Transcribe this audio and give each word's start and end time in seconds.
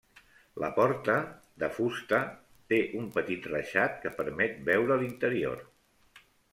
La 0.61 0.69
porta, 0.79 1.17
de 1.65 1.69
fusta, 1.75 2.21
té 2.75 2.81
un 3.03 3.13
petit 3.21 3.47
reixat 3.55 4.03
que 4.07 4.17
permet 4.19 4.61
veure 4.75 5.03
l'interior. 5.07 5.67